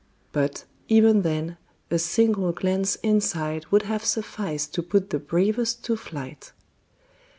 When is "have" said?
3.83-4.03